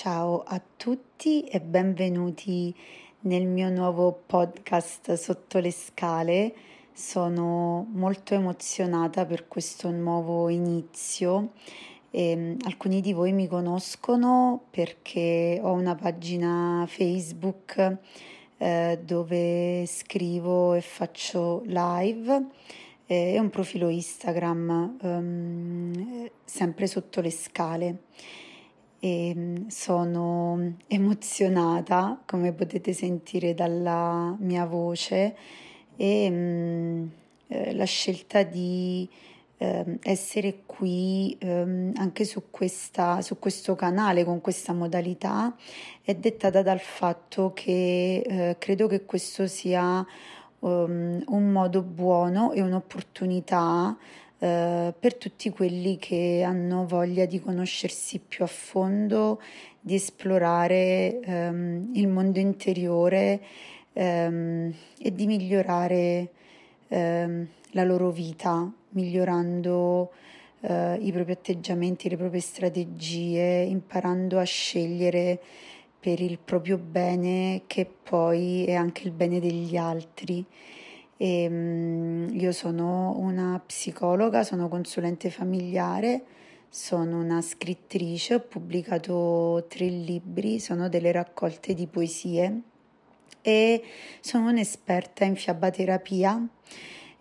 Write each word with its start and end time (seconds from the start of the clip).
Ciao 0.00 0.44
a 0.46 0.62
tutti 0.76 1.42
e 1.42 1.60
benvenuti 1.60 2.72
nel 3.22 3.48
mio 3.48 3.68
nuovo 3.68 4.12
podcast 4.26 5.14
Sotto 5.14 5.58
le 5.58 5.72
scale. 5.72 6.54
Sono 6.92 7.84
molto 7.90 8.34
emozionata 8.34 9.26
per 9.26 9.48
questo 9.48 9.90
nuovo 9.90 10.50
inizio. 10.50 11.50
E, 12.12 12.30
ehm, 12.30 12.56
alcuni 12.66 13.00
di 13.00 13.12
voi 13.12 13.32
mi 13.32 13.48
conoscono 13.48 14.66
perché 14.70 15.58
ho 15.60 15.72
una 15.72 15.96
pagina 15.96 16.84
Facebook 16.86 17.96
eh, 18.56 19.00
dove 19.04 19.84
scrivo 19.84 20.74
e 20.74 20.80
faccio 20.80 21.62
live 21.64 22.46
e 23.04 23.36
un 23.40 23.50
profilo 23.50 23.88
Instagram 23.88 24.96
um, 25.02 26.30
sempre 26.44 26.86
sotto 26.86 27.20
le 27.20 27.32
scale 27.32 28.02
e 29.00 29.32
mm, 29.36 29.66
sono 29.68 30.76
emozionata, 30.86 32.20
come 32.26 32.52
potete 32.52 32.92
sentire 32.92 33.54
dalla 33.54 34.36
mia 34.40 34.66
voce, 34.66 35.36
e 35.96 36.30
mm, 36.30 37.06
eh, 37.48 37.74
la 37.74 37.84
scelta 37.84 38.42
di 38.42 39.08
eh, 39.58 39.98
essere 40.02 40.60
qui 40.66 41.36
eh, 41.40 41.92
anche 41.96 42.24
su, 42.24 42.44
questa, 42.50 43.20
su 43.22 43.38
questo 43.38 43.74
canale 43.74 44.24
con 44.24 44.40
questa 44.40 44.72
modalità 44.72 45.54
è 46.02 46.14
dettata 46.14 46.62
dal 46.62 46.80
fatto 46.80 47.52
che 47.52 48.22
eh, 48.24 48.56
credo 48.58 48.86
che 48.86 49.04
questo 49.04 49.46
sia 49.46 50.06
un 50.60 51.52
modo 51.52 51.82
buono 51.82 52.50
e 52.50 52.60
un'opportunità 52.60 53.96
eh, 54.38 54.94
per 54.98 55.14
tutti 55.16 55.50
quelli 55.50 55.96
che 55.96 56.42
hanno 56.46 56.86
voglia 56.86 57.26
di 57.26 57.40
conoscersi 57.40 58.20
più 58.20 58.44
a 58.44 58.48
fondo, 58.48 59.40
di 59.80 59.94
esplorare 59.94 61.20
ehm, 61.20 61.90
il 61.94 62.08
mondo 62.08 62.38
interiore 62.38 63.40
ehm, 63.92 64.72
e 65.00 65.12
di 65.12 65.26
migliorare 65.26 66.28
ehm, 66.88 67.46
la 67.72 67.84
loro 67.84 68.10
vita, 68.10 68.70
migliorando 68.90 70.10
eh, 70.60 70.98
i 71.00 71.12
propri 71.12 71.32
atteggiamenti, 71.32 72.08
le 72.08 72.16
proprie 72.16 72.40
strategie, 72.40 73.62
imparando 73.62 74.38
a 74.38 74.44
scegliere 74.44 75.40
per 76.00 76.20
il 76.20 76.38
proprio 76.38 76.78
bene 76.78 77.62
che 77.66 77.86
poi 77.86 78.64
è 78.64 78.74
anche 78.74 79.02
il 79.04 79.12
bene 79.12 79.40
degli 79.40 79.76
altri. 79.76 80.44
E, 81.18 81.46
um, 81.46 82.28
io 82.32 82.52
sono 82.52 83.14
una 83.18 83.60
psicologa, 83.64 84.42
sono 84.44 84.68
consulente 84.68 85.28
familiare, 85.28 86.22
sono 86.70 87.18
una 87.18 87.42
scrittrice, 87.42 88.34
ho 88.34 88.40
pubblicato 88.40 89.66
tre 89.68 89.86
libri, 89.86 90.60
sono 90.60 90.88
delle 90.88 91.12
raccolte 91.12 91.74
di 91.74 91.86
poesie 91.86 92.62
e 93.42 93.82
sono 94.20 94.48
un'esperta 94.48 95.24
in 95.24 95.36
fiabaterapia 95.36 96.48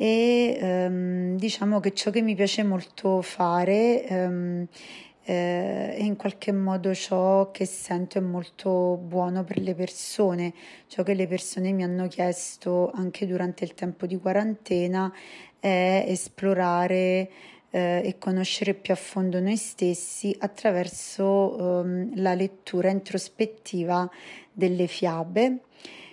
e 0.00 0.58
um, 0.60 1.36
diciamo 1.36 1.80
che 1.80 1.92
ciò 1.92 2.10
che 2.10 2.22
mi 2.22 2.36
piace 2.36 2.62
molto 2.62 3.20
fare 3.20 4.06
um, 4.10 4.66
eh, 5.28 5.94
in 5.98 6.16
qualche 6.16 6.52
modo 6.52 6.94
ciò 6.94 7.50
che 7.50 7.66
sento 7.66 8.16
è 8.16 8.20
molto 8.22 8.96
buono 8.96 9.44
per 9.44 9.58
le 9.58 9.74
persone, 9.74 10.54
ciò 10.86 11.02
che 11.02 11.12
le 11.12 11.26
persone 11.26 11.72
mi 11.72 11.82
hanno 11.82 12.08
chiesto 12.08 12.90
anche 12.94 13.26
durante 13.26 13.64
il 13.64 13.74
tempo 13.74 14.06
di 14.06 14.16
quarantena 14.16 15.12
è 15.60 16.04
esplorare 16.08 17.30
eh, 17.68 18.00
e 18.02 18.16
conoscere 18.18 18.72
più 18.72 18.94
a 18.94 18.96
fondo 18.96 19.38
noi 19.38 19.58
stessi 19.58 20.34
attraverso 20.38 21.82
ehm, 21.82 22.22
la 22.22 22.32
lettura 22.32 22.88
introspettiva 22.88 24.10
delle 24.50 24.86
fiabe. 24.86 25.58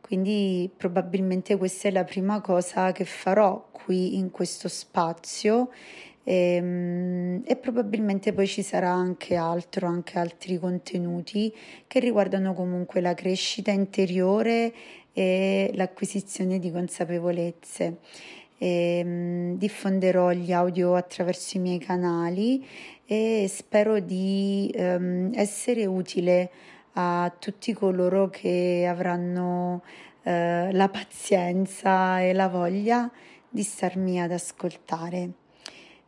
Quindi 0.00 0.68
probabilmente 0.76 1.56
questa 1.56 1.86
è 1.86 1.92
la 1.92 2.04
prima 2.04 2.40
cosa 2.40 2.90
che 2.90 3.04
farò 3.04 3.68
qui 3.70 4.16
in 4.16 4.32
questo 4.32 4.66
spazio 4.66 5.70
e, 6.28 6.56
ehm, 6.56 7.42
e, 7.46 7.56
probabilmente 7.56 8.32
poi 8.32 8.48
ci 8.48 8.62
sarà 8.62 8.90
anche 8.90 9.36
altro, 9.36 9.86
anche 9.86 10.18
altri 10.18 10.58
contenuti 10.58 11.54
che 11.86 12.00
riguardano 12.00 12.52
comunque 12.52 13.00
la 13.00 13.14
crescita 13.14 13.70
interiore 13.70 14.72
e 15.12 15.70
l'acquisizione 15.74 16.58
di 16.58 16.72
consapevolezze. 16.72 17.98
E, 18.58 19.02
um, 19.04 19.56
diffonderò 19.56 20.32
gli 20.32 20.52
audio 20.52 20.94
attraverso 20.96 21.58
i 21.58 21.60
miei 21.60 21.78
canali 21.78 22.66
e 23.06 23.46
spero 23.48 24.00
di 24.00 24.72
um, 24.76 25.30
essere 25.34 25.86
utile 25.86 26.50
a 26.94 27.32
tutti 27.38 27.72
coloro 27.74 28.30
che 28.30 28.86
avranno 28.88 29.82
uh, 30.22 30.30
la 30.72 30.88
pazienza 30.90 32.20
e 32.20 32.32
la 32.32 32.48
voglia 32.48 33.10
di 33.48 33.62
starmi 33.62 34.20
ad 34.20 34.32
ascoltare. 34.32 35.44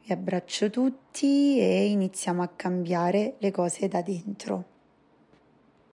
Vi 0.08 0.14
abbraccio 0.14 0.70
tutti 0.70 1.58
e 1.60 1.90
iniziamo 1.90 2.40
a 2.40 2.48
cambiare 2.48 3.34
le 3.40 3.50
cose 3.50 3.88
da 3.88 4.00
dentro. 4.00 4.77